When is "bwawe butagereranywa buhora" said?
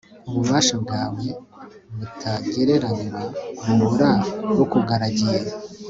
0.83-4.11